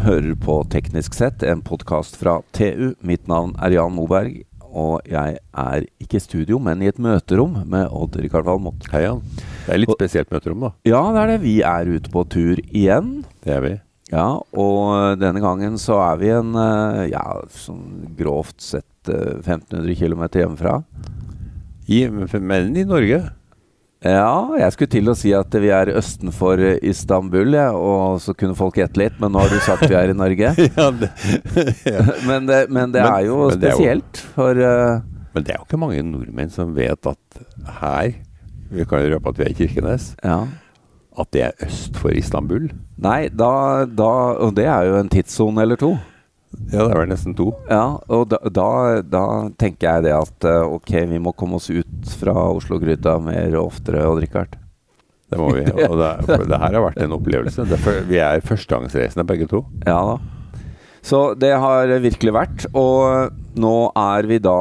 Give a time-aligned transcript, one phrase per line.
[0.00, 2.94] hører på Teknisk sett, en podkast fra TU.
[3.04, 4.38] Mitt navn er Jan Moberg,
[4.70, 8.86] og jeg er ikke i studio, men i et møterom med Odd-Rikard Valmot.
[8.94, 9.20] Hei, Jan.
[9.66, 10.70] Det er litt spesielt møterom, da.
[10.88, 11.38] Ja, det er det.
[11.44, 13.12] Vi er ute på tur igjen.
[13.44, 13.74] Det er vi.
[14.10, 19.98] Ja, og denne gangen så er vi en eh, ja, sånn grovt sett eh, 1500
[20.00, 20.78] km hjemmefra.
[21.90, 23.20] I, men i Norge.
[24.00, 28.16] Ja, jeg skulle til å si at vi er østen for eh, Istanbul, ja, og
[28.24, 30.54] så kunne folk gjette litt, men nå har du sagt vi er i Norge.
[30.78, 31.10] ja, det,
[31.84, 32.04] ja.
[32.30, 35.02] Men det, men det Men- er jo er jo- spesielt, for uh,
[35.34, 37.42] Men det er jo ikke mange nordmenn som vet at
[37.82, 38.14] her
[38.72, 40.08] Vi kan jo røpe at vi er i Kirkenes.
[40.24, 40.40] Ja.
[41.20, 42.70] At det er øst for Istanbul.
[43.02, 44.10] Nei, da, da
[44.46, 45.92] Og det er jo en tidssone eller to.
[46.70, 47.52] Ja, det er vel nesten to.
[47.70, 48.70] Ja, og da, da,
[49.06, 49.22] da
[49.60, 54.02] tenker jeg det at eh, ok, vi må komme oss ut fra Oslo-gryta mer oftere,
[54.10, 54.58] Odd Rikard.
[55.30, 55.62] Det må vi.
[55.86, 57.66] Og det, det her har vært en opplevelse.
[57.70, 59.62] Det er, vi er førstegangsreisende begge to.
[59.86, 60.18] Ja da.
[61.06, 62.66] Så det har virkelig vært.
[62.76, 64.58] Og nå er vi da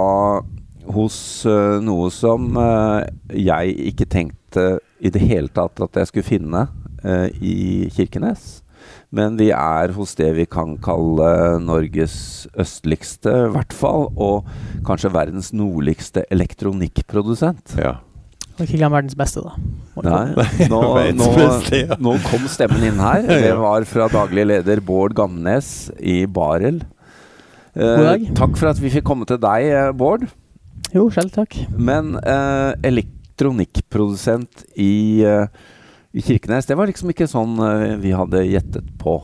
[0.94, 1.18] hos
[1.50, 3.02] uh, noe som uh,
[3.34, 4.70] jeg ikke tenkte
[5.02, 6.64] i det hele tatt at jeg skulle finne
[7.04, 8.62] uh, i Kirkenes.
[9.16, 11.30] Men vi er hos det vi kan kalle
[11.64, 14.46] Norges østligste, i hvert fall, og
[14.86, 17.74] kanskje verdens nordligste elektronikkprodusent.
[17.82, 17.96] Ja.
[18.60, 19.56] Og ikke glem verdens beste, da.
[20.04, 20.82] Nei, nå,
[21.20, 21.28] nå,
[22.04, 23.24] nå kom stemmen inn her.
[23.48, 26.82] Det var fra daglig leder Bård Gamnes i Barel.
[27.74, 28.30] Eh, God dag.
[28.38, 30.28] takk for at vi fikk komme til deg, eh, Bård.
[30.94, 31.56] Jo, selv takk.
[31.78, 35.48] Men eh, elektronikkprodusent i, eh,
[36.14, 39.20] i Kirkenes, det var liksom ikke sånn eh, vi hadde gjettet på.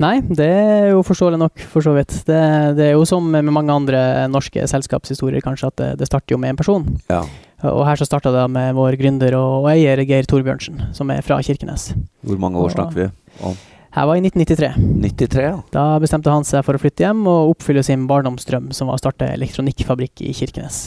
[0.00, 2.14] Nei, det er jo forståelig nok, for så vidt.
[2.24, 2.40] Det,
[2.78, 4.00] det er jo som med mange andre
[4.32, 6.86] norske selskapshistorier, kanskje, at det, det starter jo med en person.
[7.10, 7.20] Ja.
[7.68, 11.20] Og her så starta det med vår gründer og, og eier Geir Torbjørnsen, som er
[11.26, 11.90] fra Kirkenes.
[12.24, 13.10] Hvor mange år snakker vi
[13.44, 13.58] om?
[13.92, 14.72] Her var i 1993.
[15.02, 15.54] 93, ja.
[15.74, 19.02] Da bestemte han seg for å flytte hjem og oppfylle sin barndomsdrøm, som var å
[19.02, 20.86] starte elektronikkfabrikk i Kirkenes.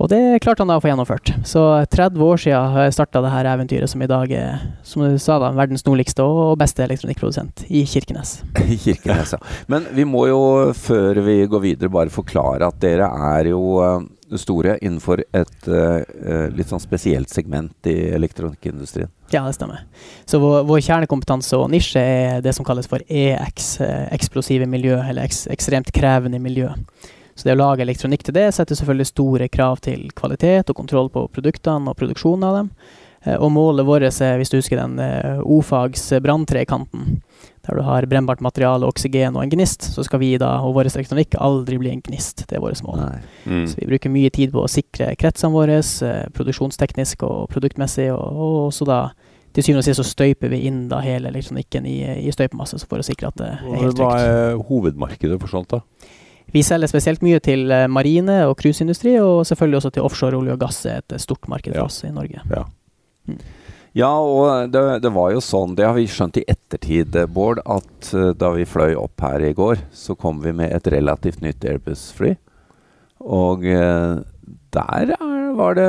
[0.00, 1.34] Og det klarte han da å få gjennomført.
[1.44, 1.62] Så
[1.92, 5.50] 30 år siden starta det her eventyret, som i dag er som du sa da,
[5.56, 8.38] verdens nordligste og beste elektronikkprodusent i Kirkenes.
[8.64, 9.40] I Kirkenes, ja.
[9.68, 10.40] Men vi må jo,
[10.76, 14.08] før vi går videre, bare forklare at dere er jo eh,
[14.40, 19.12] store innenfor et eh, litt sånn spesielt segment i elektronikkindustrien.
[19.34, 19.84] Ja, det stemmer.
[20.24, 23.76] Så vår, vår kjernekompetanse og nisje er det som kalles for EX,
[24.16, 26.72] eksplosive miljø, eller eks, ekstremt krevende miljø.
[27.40, 31.08] Så det å lage elektronikk til det setter selvfølgelig store krav til kvalitet og kontroll
[31.12, 32.66] på produktene og produksjonen av dem.
[33.24, 37.22] Eh, Og målet vårt er, hvis du husker den eh, O-fags branntrekanten,
[37.64, 40.90] der du har brennbart materiale, oksygen og en gnist, så skal vi da, og vår
[40.92, 42.44] elektronikk, aldri bli en gnist.
[42.48, 43.06] Det er vårt mål.
[43.46, 43.66] Mm.
[43.68, 48.20] Så vi bruker mye tid på å sikre kretsene våre, eh, produksjonsteknisk og produktmessig, og,
[48.20, 49.00] og også da
[49.52, 51.98] til syvende og sist så støyper vi inn da hele elektronikken i,
[52.28, 54.04] i støypemasse, for å sikre at det er helt trygt.
[54.04, 55.80] Hva er hovedmarkedet for sånt, da?
[56.54, 60.56] Vi selger spesielt mye til eh, marine og cruiseindustri, og selvfølgelig også til offshore olje
[60.56, 62.44] og gass er et eh, stort marked for oss i Norge.
[63.96, 67.62] Ja, og det, det var jo sånn, det har vi skjønt i ettertid, eh, Bård,
[67.66, 71.42] at eh, da vi fløy opp her i går, så kom vi med et relativt
[71.42, 72.36] nytt Airbus-fly.
[73.26, 74.20] Og eh,
[74.74, 75.86] der er, var det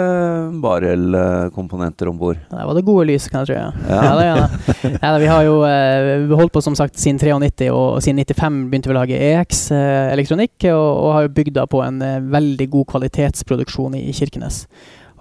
[0.64, 2.40] Barel-komponenter om bord.
[2.50, 3.58] Der var det gode lys, kan jeg tro.
[3.60, 3.72] Ja.
[3.90, 4.00] Ja.
[4.02, 8.02] Ja, det, ja, ja, vi har jo eh, holdt på som sagt siden 93, og
[8.02, 12.02] siden 95 begynte vi å lage EX-elektronikk, og, og har jo bygd da på en
[12.06, 14.64] eh, veldig god kvalitetsproduksjon i, i Kirkenes.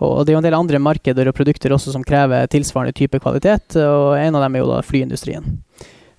[0.01, 3.21] Og det er jo en del andre markeder og produkter også som krever tilsvarende type
[3.21, 5.59] kvalitet, og en av dem er jo da flyindustrien.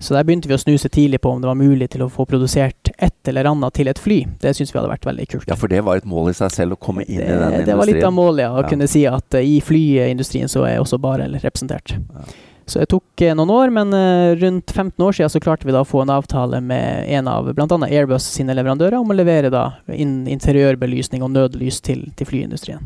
[0.02, 2.26] Så der begynte vi å snuse tidlig på om det var mulig til å få
[2.26, 4.20] produsert et eller annet til et fly.
[4.42, 5.46] Det syns vi hadde vært veldig kult.
[5.48, 7.36] Ja, for det var et mål i seg selv å komme inn i den Det,
[7.38, 7.66] industrien.
[7.70, 8.50] det var litt av målet, ja.
[8.56, 8.68] Å Ja.
[8.72, 11.94] kunne si at uh, i flyindustrien så er også Barel representert.
[11.94, 12.24] Ja.
[12.66, 15.72] Så det tok eh, noen år, men eh, rundt 15 år siden så klarte vi
[15.74, 17.66] da å få en avtale med en av bl.a.
[17.88, 22.82] Airbus sine leverandører om å levere da interiørbelysning og nødlys til, til flyindustrien.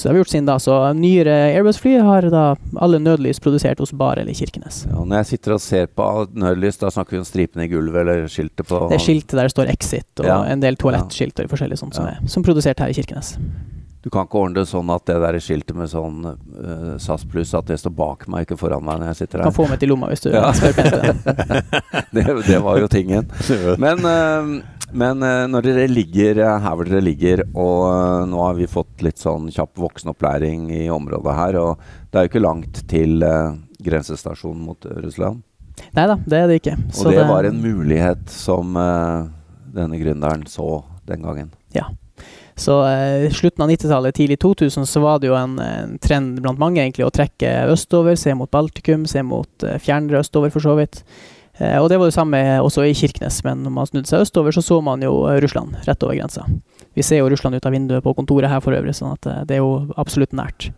[0.00, 0.54] Så det har vi gjort siden da.
[0.62, 2.44] Så nyere Airbus-fly har da
[2.80, 4.86] alle nødlys produsert hos Bar eller Kirkenes.
[4.88, 6.06] Ja, når jeg sitter og ser på
[6.40, 9.50] nødlys, da snakker vi om stripene i gulvet eller skiltet på Det er skiltet der
[9.50, 10.42] det står 'Exit', og Ja.
[10.44, 12.12] en del toalettskilt og forskjellig sånt som Ja.
[12.16, 13.36] er som produsert her i Kirkenes.
[14.02, 17.52] Du kan ikke ordne det sånn at det der skiltet med sånn uh, SAS pluss,
[17.52, 19.78] at det står bak meg, ikke foran meg når jeg sitter Du kan få med
[19.78, 20.52] til lomma hvis du Ja.
[20.52, 21.24] spør pent.
[22.14, 23.28] det, det var jo tingen.
[23.78, 28.40] Men, eh, men eh, når dere ligger eh, her hvor dere ligger, og eh, nå
[28.44, 32.44] har vi fått litt sånn kjapp voksenopplæring i området her, og det er jo ikke
[32.44, 33.24] langt til
[33.80, 35.44] grensestasjonen mot Russland.
[35.96, 36.76] Nei da, det er det ikke.
[37.00, 41.54] Og det, var en mulighet som denne gründeren så den gangen.
[41.72, 41.86] Ja.
[42.60, 46.60] Så eh, slutten av 90-tallet, tidlig 2000, så var det jo en, en trend blant
[46.60, 50.74] mange egentlig å trekke østover, se mot Baltikum, se mot eh, fjernere østover for så
[50.76, 51.00] vidt.
[51.60, 54.54] Eh, og det var det samme også i Kirkenes, men når man snudde seg østover,
[54.56, 56.46] så så man jo eh, Russland rett over grensa.
[56.96, 59.42] Vi ser jo Russland ut av vinduet på kontoret her for øvrig, sånn at eh,
[59.48, 60.70] det er jo absolutt nært.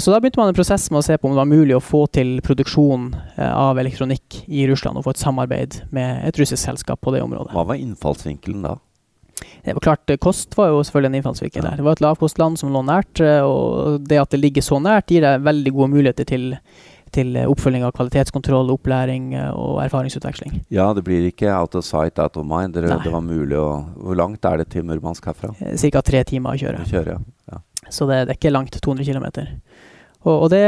[0.00, 1.80] Så da begynte man en prosess med å se på om det var mulig å
[1.84, 7.02] få til produksjon av elektronikk i Russland, og få et samarbeid med et russisk selskap
[7.04, 7.52] på det området.
[7.52, 8.78] Hva var innfallsvinkelen da?
[9.60, 11.68] Det var klart, Kost var jo selvfølgelig en innfallsvinkel Ja.
[11.68, 11.76] der.
[11.76, 15.20] Det var et lavkostland som lå nært, og det at det ligger så nært, gir
[15.20, 16.54] deg veldig gode muligheter til,
[17.14, 20.60] til eh, oppfølging av kvalitetskontroll, opplæring eh, og erfaringsutveksling.
[20.74, 22.76] Ja, det blir ikke out of sight, out of mind.
[22.76, 25.54] Det, det var mulig å Hvor langt er det til Murmansk herfra?
[25.54, 26.04] Ca.
[26.04, 26.86] tre timer å kjøre.
[26.90, 27.18] Kjøre,
[27.50, 27.60] ja.
[27.92, 29.26] Så det, det er ikke langt, 200 km.
[30.24, 30.62] Og, og det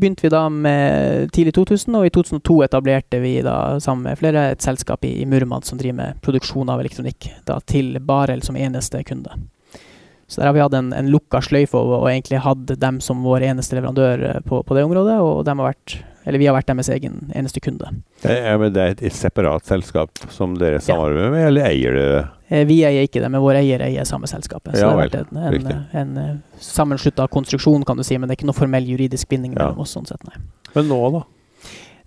[0.00, 4.50] begynte vi da med tidlig 2000, og i 2002 etablerte vi da sammen med flere
[4.52, 8.58] et selskap i, i Murmansk som driver med produksjon av elektronikk da, til Barel som
[8.60, 9.38] eneste kunde.
[10.32, 13.20] Så der har vi hatt en, en lukka sløyfe og, og egentlig hatt dem som
[13.26, 16.70] vår eneste leverandør eh, på, på det området, og har vært, eller vi har vært
[16.72, 17.90] deres egen eneste kunde.
[18.22, 22.22] Det er, men det er et, separat selskap som dere samarbeider med, eller eier dere?
[22.48, 24.72] Eh, Vi eier ikke det, men vår eier eier samme selskapet.
[24.72, 28.24] Så Ja det har vært en, en, en, en sammenslutta konstruksjon, kan du si, men
[28.30, 29.66] det er ikke noe formell juridisk binding Ja.
[29.68, 29.92] mellom oss.
[29.98, 30.40] sånn sett, nei.
[30.72, 31.26] Men nå, da?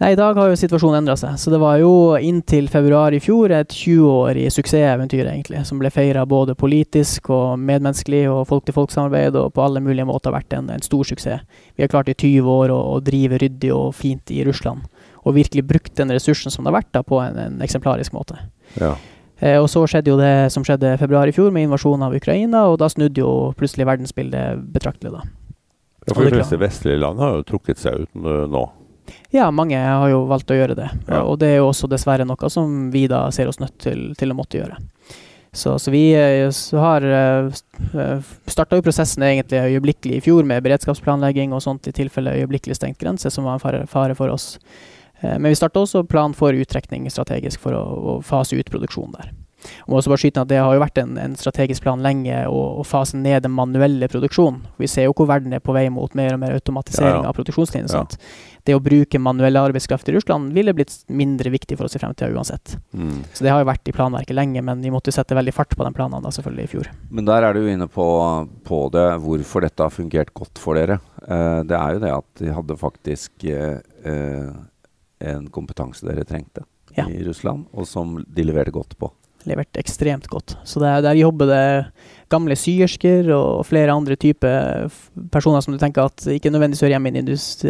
[0.01, 1.37] Nei, I dag har jo situasjonen endra seg.
[1.39, 6.25] Så det var jo inntil februar i fjor et 20-årig suksesseventyr, egentlig, som ble feira
[6.27, 11.07] både politisk og medmenneskelig og folk-til-folk-samarbeid, og på alle mulige måter vært en, en stor
[11.07, 11.47] suksess.
[11.79, 14.83] Vi har klart i 20 år å, å drive ryddig og fint i Russland,
[15.23, 18.41] og virkelig brukt den ressursen som det har vært, da, på en, en eksemplarisk måte.
[18.75, 18.97] Ja.
[19.39, 22.15] Eh, og så skjedde jo det som skjedde i februar i fjor, med invasjonen av
[22.19, 25.23] Ukraina, og da snudde jo plutselig verdensbildet betraktelig, da.
[26.05, 28.67] Ja, for de fleste vestlige land har jo trukket seg ut nå.
[29.35, 30.89] Ja, mange har jo valgt å gjøre det.
[31.09, 31.21] Ja.
[31.23, 34.31] Og det er jo også dessverre noe som vi da ser oss nødt til, til
[34.31, 34.79] å måtte gjøre.
[35.55, 37.05] Så, så vi eh, så har
[38.51, 42.99] starta jo prosessen egentlig øyeblikkelig i fjor med beredskapsplanlegging og sånt i tilfelle øyeblikkelig stengt
[42.99, 44.57] grense, som var en fare, fare for oss.
[45.21, 49.15] Eh, Men vi starta også plan for uttrekning strategisk for å, å fase ut produksjonen
[49.15, 49.31] der.
[49.87, 52.83] Må også bare skyte at Det har jo vært en, en strategisk plan lenge å,
[52.85, 54.61] fase ned den manuelle produksjonen.
[54.77, 57.29] Vi ser jo hvor verden er på vei mot mer og mer automatisering Ja, ja.
[57.31, 57.95] av produksjonslinjer.
[57.95, 58.05] Ja.
[58.65, 62.31] Det å bruke manuell arbeidskraft i Russland ville blitt mindre viktig for oss i fremtida
[62.33, 62.77] uansett.
[62.97, 63.19] Mm.
[63.33, 65.85] Så det har jo vært i planverket lenge, men vi måtte sette veldig fart på
[65.85, 66.89] den planen da selvfølgelig i fjor.
[67.13, 68.05] Men der er du inne på,
[68.65, 70.97] på det, hvorfor dette har fungert godt for dere.
[71.27, 74.49] Eh, det er jo det at de hadde faktisk eh,
[75.25, 76.65] en kompetanse dere trengte
[76.97, 77.05] Ja.
[77.09, 79.11] i Russland, og som de leverte godt på.
[79.45, 80.55] Levert ekstremt godt.
[80.65, 81.65] Så der, der jobber det
[82.33, 84.87] gamle syersker og flere andre typer
[85.33, 87.21] personer som du tenker at ikke nødvendigvis hører hjemme i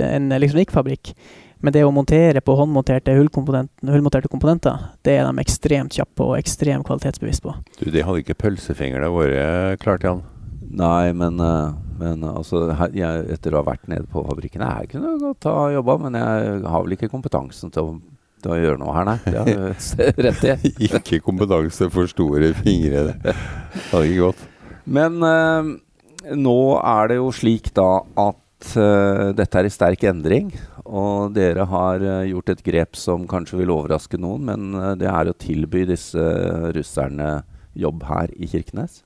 [0.05, 1.15] en, elektronikkfabrikk.
[1.63, 6.85] Men det å montere på håndmonterte hullmonterte komponenter, det er de ekstremt kjappe og ekstremt
[6.87, 7.55] kvalitetsbevisst på.
[7.79, 9.45] Du, de hadde ikke pølsefingrene våre
[9.81, 10.23] klart, Jan.
[10.75, 14.89] Nei, men, eh, men altså, her, jeg, etter å ha vært nede på fabrikken Jeg
[14.91, 17.95] kunne godt ha jobba, men jeg har vel ikke kompetansen til å,
[18.45, 19.17] til å gjøre noe her, nei.
[19.25, 19.49] Det har
[20.19, 20.73] du rett i.
[20.89, 23.07] Ikke kompetanse for store fingre.
[23.25, 23.35] Det
[23.89, 24.45] hadde ikke gått.
[24.85, 25.73] Men eh,
[26.37, 27.89] nå er det jo slik da
[28.21, 30.53] at eh, dette er i sterk endring.
[30.85, 35.09] Og dere har eh, gjort et grep som kanskje vil overraske noen, men eh, det
[35.09, 36.21] er å tilby disse
[36.75, 37.39] russerne
[37.75, 39.01] jobb her i Kirkenes.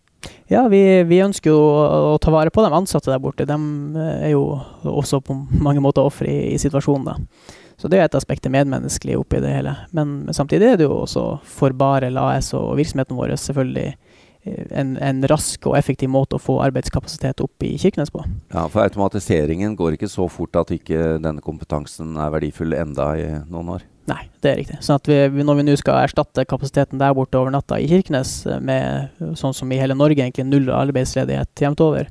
[0.50, 3.48] Ja, vi, vi ønsker jo å, ta vare på de ansatte der borte.
[3.48, 4.44] De eh, er jo
[4.84, 7.58] også på mange måter ofre i, i situasjonen, da.
[7.80, 9.76] Så det er et aspekt det medmenneskelige oppi det hele.
[9.96, 14.66] Men, men samtidig er det jo også for Barel AS og virksomheten vår selvfølgelig eh,
[14.82, 18.26] en, en rask og effektiv måte å få arbeidskapasitet opp i Kirkenes på.
[18.52, 23.30] Ja, For automatiseringen går ikke så fort at ikke denne kompetansen er verdifull enda i
[23.48, 23.88] noen år.
[24.10, 24.80] Nei, det er riktig.
[24.86, 28.42] Sånn at vi, når vi nå skal erstatte kapasiteten der borte over natta i Kirkenes
[28.50, 32.10] eh, med sånn som i hele Norge, egentlig null arbeidsledighet jevnt over,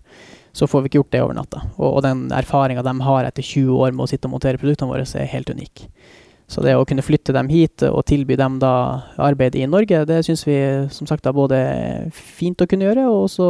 [0.56, 1.64] så får vi ikke gjort det over natta.
[1.76, 4.90] Og, og den erfaringa de har etter 20 år med å sitte og montere produktene
[4.90, 5.86] våre, er helt unik.
[6.48, 8.72] Så det å kunne flytte dem hit og tilby dem da
[9.20, 10.56] arbeid i Norge, det syns vi
[10.94, 13.48] som sagt da både er fint å kunne gjøre, og også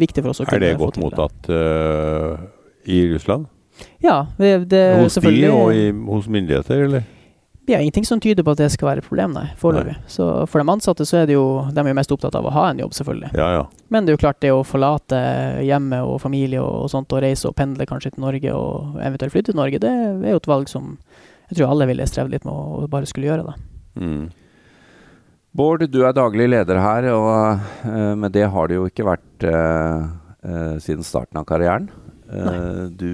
[0.00, 2.46] viktig for oss å kunne Er kunne det få godt til mottatt uh,
[2.88, 3.50] i Russland?
[4.00, 7.04] Ja, det, det Hos de selvfølgelig og i, hos myndigheter, eller?
[7.70, 9.94] Det er ingenting som tyder på at det skal være et problem, nei, foreløpig.
[10.10, 12.50] Så for de ansatte så er det jo De er jo mest opptatt av å
[12.50, 13.30] ha en jobb, selvfølgelig.
[13.38, 13.62] Ja, ja.
[13.94, 15.20] Men det er jo klart, det å forlate
[15.62, 19.36] hjemme og familie og, og sånt, og reise og pendle kanskje til Norge og eventuelt
[19.36, 20.96] flytte til Norge, det er jo et valg som
[21.50, 23.54] jeg tror alle ville strevd litt med å, bare skulle gjøre, da.
[24.02, 24.28] Mm.
[25.54, 29.46] Bård, du er daglig leder her, og uh, med det har det jo ikke vært
[29.50, 30.10] uh,
[30.46, 31.90] uh, siden starten av karrieren.
[32.94, 33.10] Du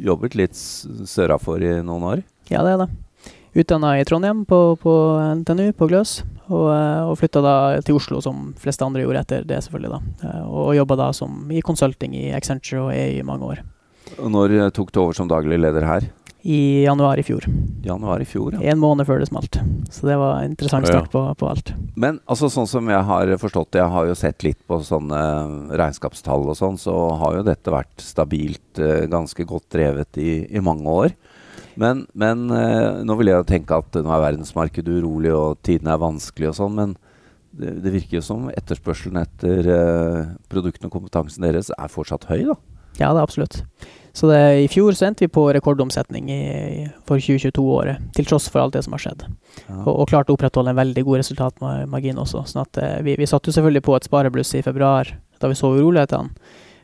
[0.00, 2.22] jobbet litt sørafor i noen år.
[2.48, 2.86] Ja, det er det.
[3.54, 4.92] Utdanna i Trondheim på, på
[5.42, 6.20] NTNU, på Gløs.
[6.50, 7.54] Og, eh, og flytta da
[7.86, 9.90] til Oslo, som fleste andre gjorde etter det, selvfølgelig.
[9.90, 10.28] da.
[10.28, 13.62] Eh, Og jobba da som i consulting i Accenture og EU i mange år.
[14.18, 16.06] Og Når eh, tok du over som daglig leder her?
[16.40, 17.44] I januar i fjor.
[17.84, 18.62] Januar i fjor, ja.
[18.72, 19.58] En måned før det smalt.
[19.92, 21.74] Så det var en interessant start på, på alt.
[22.00, 25.20] Men altså sånn som jeg har forstått det, jeg har jo sett litt på sånne
[25.76, 28.80] regnskapstall og sånn, så har jo dette vært stabilt,
[29.12, 31.12] ganske godt drevet i, i mange år.
[31.78, 36.02] Men, men eh, nå vil jeg tenke at nå er verdensmarkedet urolig og tidene er
[36.02, 36.96] vanskelige og sånn, men
[37.50, 42.44] det, det virker jo som etterspørselen etter eh, produktene og kompetansen deres er fortsatt høy,
[42.52, 42.58] da.
[42.98, 43.60] Ja, det er absolutt.
[44.12, 46.40] Så det, i fjor så endte vi på rekordomsetning i,
[47.06, 49.22] for 2022-året, til tross for alt det som har skjedd.
[49.68, 49.76] Ja.
[49.84, 52.42] Og, og klarte å opprettholde en veldig god resultatmargin også.
[52.50, 55.58] Sånn at eh, vi, vi satt jo selvfølgelig på et sparebluss i februar, da vi
[55.58, 56.34] så urolighetene.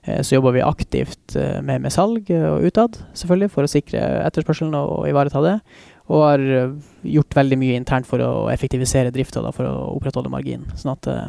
[0.06, 3.70] Eh, så jobber vi aktivt eh, med, med salg eh, og utad, selvfølgelig, for å
[3.70, 5.56] sikre etterspørselen og, og ivareta det.
[6.06, 6.42] Og har
[7.02, 10.68] gjort veldig mye internt for å effektivisere drifta for å opprettholde marginen.
[10.78, 11.24] Sånn at uh,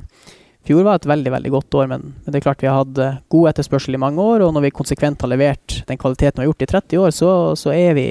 [0.67, 2.99] Fjor var et veldig veldig godt år, men, men det er klart vi har hatt
[3.31, 4.43] god etterspørsel i mange år.
[4.45, 7.29] Og når vi konsekvent har levert den kvaliteten vi har gjort i 30 år, så,
[7.57, 8.05] så er vi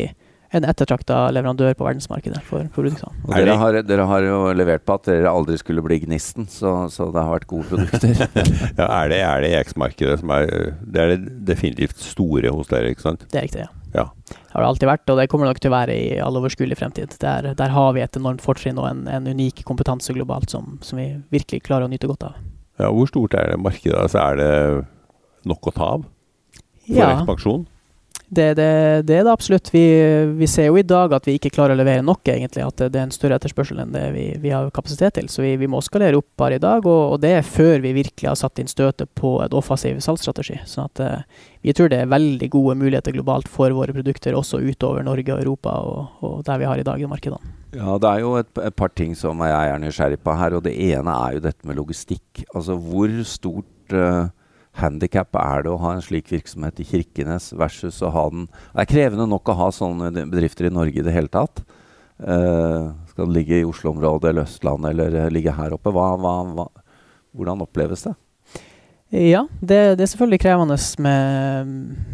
[0.56, 3.12] en ettertrakta leverandør på verdensmarkedet for, for produktene.
[3.26, 6.48] Og Er dere har, dere har jo levert på at dere aldri skulle bli Gnisten,
[6.50, 8.14] så, så det har vært gode produkter.
[8.80, 10.48] Ja, er det, er det EX-markedet som er
[10.82, 13.26] Det er det definitivt store hos dere, ikke sant?
[13.32, 13.72] Det er riktig, ja.
[13.96, 14.02] Ja.
[14.52, 17.14] Har det alltid vært, og det kommer nok til å være i all overskuelig fremtid.
[17.22, 21.00] Der, der har vi et enormt fortrinn og en, en unik kompetanse globalt som, som
[21.00, 22.34] vi virkelig klarer å nyte godt av.
[22.82, 22.90] ja.
[22.92, 23.96] Hvor stort er det markedet?
[23.96, 24.50] Altså, er det
[25.48, 27.64] nok å ta av for Ja, ekspansjon?
[28.28, 29.68] Det, det, det er det absolutt.
[29.74, 29.84] Vi,
[30.34, 32.64] vi ser jo i dag at vi ikke klarer å levere nok, egentlig.
[32.66, 35.28] At det, det er en større etterspørsel enn det vi, vi har kapasitet til.
[35.30, 37.94] Så vi, vi må skalere opp bare i dag, og, og det er før vi
[38.00, 40.58] virkelig har satt inn støtet på et offensiv salgsstrategi.
[40.66, 44.58] Sånn at uh, vi tror det er veldig gode muligheter globalt for våre produkter, også
[44.64, 47.54] utover Norge og Europa og, og der vi har i dag i markedene.
[47.76, 50.56] Ja, det er jo et, et par ting som jeg er nysgjerrig på her.
[50.58, 52.42] Og det ene er jo dette med logistikk.
[52.56, 54.26] Altså hvor stort uh,
[54.80, 58.84] handikap er det å ha en slik virksomhet i Kirkenes versus å ha den Det
[58.84, 61.64] er krevende nok å ha sånne bedrifter i Norge i det hele tatt.
[62.16, 65.92] Uh, skal det ligge i Oslo-området eller Østlandet eller eh, ligge her oppe?
[65.92, 66.68] Hva, hva, hva,
[67.36, 68.14] hvordan oppleves det?
[69.14, 71.68] Ja, det, det er selvfølgelig krevende med,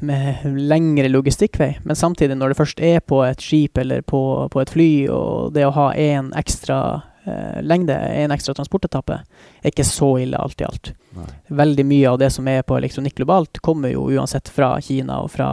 [0.04, 4.20] med lengre logistikkvei, men samtidig når det først er på et skip eller på,
[4.52, 6.82] på et fly, og det å ha én ekstra
[7.24, 9.18] eh, lengde, en ekstra transportetappe,
[9.62, 10.92] er ikke så ille alt i alt.
[11.16, 11.28] Nei.
[11.62, 15.32] Veldig mye av det som er på elektronikk globalt, kommer jo uansett fra Kina og
[15.34, 15.48] fra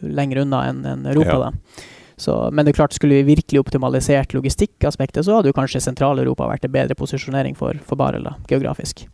[0.00, 1.52] lenger unna enn en Europa.
[1.52, 1.86] Ja.
[2.18, 6.48] Så, men det er klart, skulle vi virkelig optimalisert logistikkaspektet, så hadde jo kanskje Sentral-Europa
[6.50, 9.04] vært en bedre posisjonering for, for Barel, da, geografisk.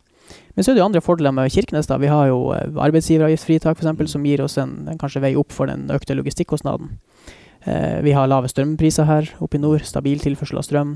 [0.55, 1.87] Men så er det jo andre fordeler med Kirkenes.
[1.87, 1.99] da.
[2.01, 5.69] Vi har jo eh, arbeidsgiveravgiftsfritak, f.eks., som gir oss en, en kanskje vei opp for
[5.69, 6.95] den økte logistikkostnaden.
[7.65, 10.95] Eh, vi har lave strømpriser her oppe i nord, stabil tilførsel av strøm.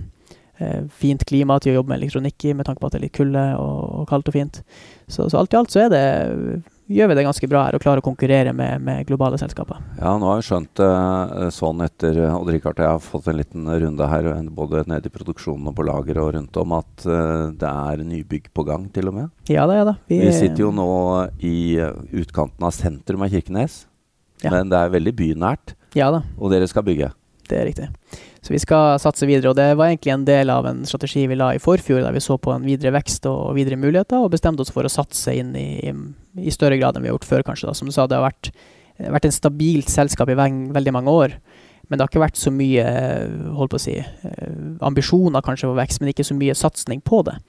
[0.59, 3.05] Eh, fint klima til å jobbe med elektronikk i, med tanke på at det er
[3.05, 4.57] litt kulde og, og kaldt og fint.
[5.07, 6.01] Så, så alt i alt så det,
[6.91, 9.79] gjør vi det ganske bra her og klarer å konkurrere med, med globale selskaper.
[10.01, 13.69] Ja, nå har jeg skjønt det sånn etter Odd Rikard, jeg har fått en liten
[13.85, 17.69] runde her, både nede i produksjonen og på lager og rundt om, at eh, det
[17.71, 19.29] er nybygg på gang, til og med.
[19.53, 19.95] Ja da, ja da.
[20.11, 20.89] Vi sitter jo nå
[21.45, 23.85] i eh, utkanten av sentrum av Kirkenes,
[24.43, 24.53] Ja.
[24.53, 26.21] men det er veldig bynært, Ja da.
[26.39, 27.09] og dere skal bygge.
[27.49, 27.87] Det er riktig.
[28.45, 31.37] Så vi skal satse videre, og det var egentlig en del av en strategi vi
[31.37, 34.63] la i forfjor, der vi så på en videre vekst og videre muligheter, og bestemte
[34.63, 35.91] oss for å satse inn i,
[36.37, 37.71] i større grad enn vi har gjort før, kanskje.
[37.71, 37.77] Da.
[37.77, 38.51] Som du sa, det har vært,
[39.01, 41.35] vært en stabilt selskap i veldig mange år.
[41.89, 45.71] Men det har ikke vært så mye eh, holdt på å si, eh, ambisjoner kanskje
[45.71, 47.39] for vekst, men ikke så mye satsing på det.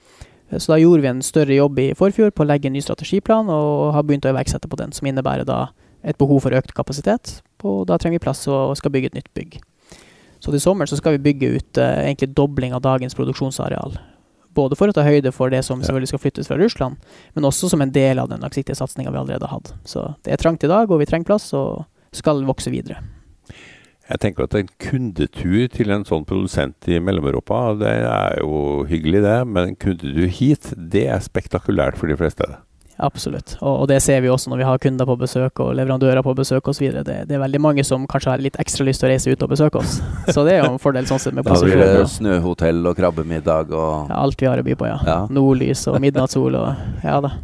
[0.57, 3.51] Så da gjorde vi en større jobb i forfjor på å legge en ny strategiplan,
[3.53, 5.67] og har begynt å iverksette på den, som innebærer da
[6.03, 7.37] et behov for økt kapasitet.
[7.63, 9.61] Og da trenger vi plass og skal bygge et nytt bygg.
[10.41, 13.99] Så til sommeren så skal vi bygge ut eh, egentlig dobling av dagens produksjonsareal.
[14.57, 15.87] Både for å ta høyde for det som Ja.
[15.87, 16.97] selvfølgelig skal flyttes fra Russland,
[17.35, 19.73] men også som en del av den langsiktige satsinga vi allerede har hatt.
[19.85, 22.99] Så det er trangt i dag, og vi trenger plass, og skal vokse videre.
[24.09, 29.21] Jeg tenker at en kundetur til en sånn produsent i Mellom-Europa, det er jo hyggelig
[29.23, 32.43] det, men en kundetur hit, det er spektakulært for de fleste.
[33.01, 33.55] Absolutt.
[33.59, 36.35] Og, og det ser vi også når vi har kunder på besøk og leverandører på
[36.37, 36.87] besøk osv.
[37.01, 39.45] Det, det er veldig mange som kanskje har litt ekstra lyst til å reise ut
[39.45, 39.97] og besøke oss.
[40.35, 43.73] Så det er jo en fordel sånn sett med Da blir det snøhotell og krabbemiddag
[43.73, 44.99] og Ja, alt vi har å by på, ja.
[45.07, 45.21] Ja.
[45.33, 46.69] Nordlys og midnattssol og
[47.07, 47.35] Ja da.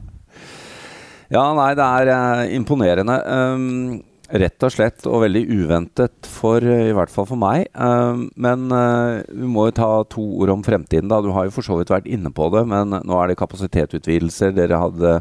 [1.34, 3.18] Ja, nei, det er eh, imponerende.
[3.28, 3.98] Um,
[4.28, 7.68] rett og slett, og veldig uventet for i hvert fall for meg.
[7.76, 11.20] Um, men uh, vi må jo ta to ord om fremtiden, da.
[11.24, 14.56] Du har jo for så vidt vært inne på det, men nå er det kapasitetsutvidelser.
[14.56, 15.18] Dere hadde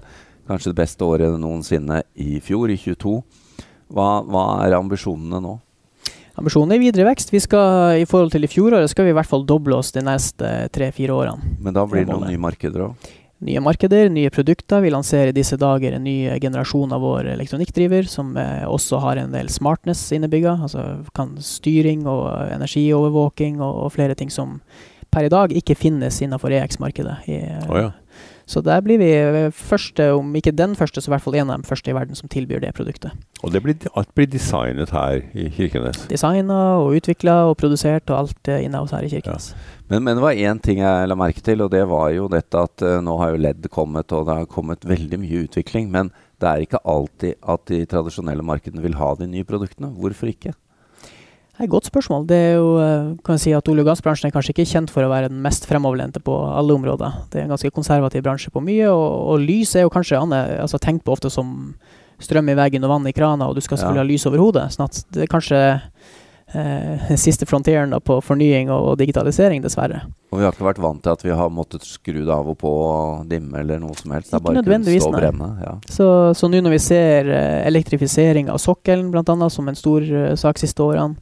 [0.49, 3.19] kanskje det beste året noensinne i fjor, i 22.
[3.93, 5.59] Hva, hva er ambisjonene nå?
[6.37, 7.31] Ambisjonen er videre vekst.
[7.33, 10.03] Vi skal, I forhold til i fjoråret skal vi i hvert fall doble oss de
[10.05, 11.55] neste tre-fire årene.
[11.65, 13.13] Men da blir det noen nye markeder òg.
[13.47, 14.81] nye markeder, nye produkter.
[14.81, 19.21] Vi lanserer i disse dager en ny generasjon av vår elektronikkdriver, som eh, også har
[19.21, 20.59] en del smartness innebygga.
[20.69, 20.85] Altså
[21.17, 24.59] kan styring og energiovervåking og, og flere ting som
[25.13, 27.17] per i dag ikke finnes innenfor EX-markedet.
[27.71, 27.91] Oh, ja.
[28.47, 29.11] Så der blir vi
[29.51, 32.15] første, om ikke den første, så i hvert fall en av de første i verden
[32.15, 33.15] som tilbyr det produktet.
[33.43, 36.05] Og det blir, alt blir designet her i Kirkenes?
[36.11, 39.51] Designa og utvikla og produsert og alt inne hos her i Kirkenes.
[39.51, 39.65] Ja.
[39.91, 42.63] Men, men, det var én ting jeg la merke til, og det var jo dette
[42.69, 45.91] at uh, nå har jo LED kommet, og det har kommet veldig mye utvikling.
[45.91, 46.13] Men
[46.43, 49.91] det er ikke alltid at de tradisjonelle markedene vil ha de nye produktene.
[49.99, 50.55] Hvorfor ikke?
[51.57, 52.27] Det er et godt spørsmål.
[52.29, 54.91] Det er jo, eh, kan jeg si at Olje- og gassbransjen er kanskje ikke kjent
[54.93, 57.31] for å være den mest fremoverlente på alle områder.
[57.33, 60.61] Det er en ganske konservativ bransje på mye, og, og lys er jo kanskje annet,
[60.61, 61.75] altså tenkt på ofte som
[62.21, 64.05] strøm i veggen og vann i krana, og du skal selvfølgelig ja.
[64.05, 64.67] ha lys over hodet.
[64.75, 65.63] sånn at det er kanskje
[66.55, 70.05] eh, siste frontieren på fornying og, og, digitalisering, dessverre.
[70.31, 72.59] Og vi har ikke vært vant til at vi har måttet skru det av og
[72.61, 74.33] på og dimme eller noe som helst.
[74.33, 75.51] Det er bare nødvendigvis, stå brenne.
[75.63, 75.75] Ja.
[75.91, 79.37] Så, så nå når vi ser eh, elektrifisering av sokkelen bl.a.
[79.51, 81.19] som en stor uh, sak siste årene,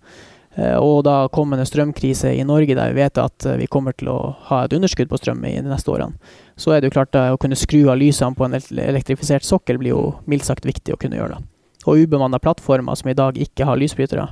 [0.55, 4.19] og da kommende strømkrise i Norge der vi vet at vi kommer til å
[4.53, 6.15] ha et underskudd på strøm i de neste årene,
[6.55, 9.81] så er det jo klart at å kunne skru av lysene på en elektrifisert sokkel
[9.83, 11.41] blir jo mildt sagt viktig å kunne gjøre.
[11.41, 11.55] da.
[11.91, 14.29] Og ubemanna plattformer som i dag ikke har lysbrytere,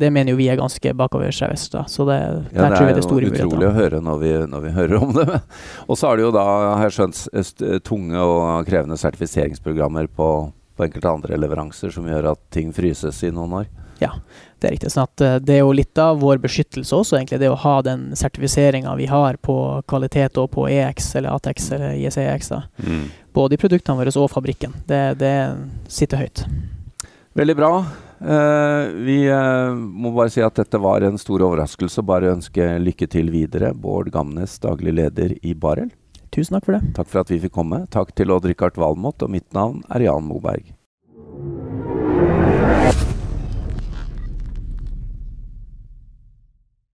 [0.00, 1.68] det mener jo vi er ganske bakoversveis.
[1.70, 2.18] Så det,
[2.52, 3.38] ja, der tror vi det er store muligheter.
[3.38, 5.40] Det er utrolig å høre når vi, når vi, hører om det.
[5.88, 6.44] og så er det jo da,
[6.80, 10.28] har jeg skjønt, tunge og krevende sertifiseringsprogrammer på,
[10.76, 13.72] på enkelte andre leveranser som gjør at ting fryses i noen år.
[14.02, 14.10] Ja,
[14.58, 14.90] det er riktig.
[14.92, 17.76] Sånn at eh, det er jo litt av vår beskyttelse også, egentlig, det å ha
[17.86, 19.56] den sertifiseringa vi har på
[19.90, 22.50] kvalitet og på EX eller ATX eller ISEX.
[22.52, 22.62] da.
[22.82, 23.04] Mm.
[23.34, 24.74] Både i produktene våre og fabrikken.
[24.88, 25.34] Det, det
[25.90, 26.44] sitter høyt.
[27.34, 27.70] Veldig bra.
[28.24, 32.04] Uh, vi uh, må bare si at dette var en stor overraskelse.
[32.08, 33.74] Bare ønske lykke til videre.
[33.76, 35.92] Bård Gamnes, daglig leder i Barel.
[36.34, 36.94] Tusen takk for det.
[36.96, 37.84] Takk for at vi fikk komme.
[37.94, 40.72] Takk til Odd-Rikard Valmot, og mitt navn er Jan Moberg.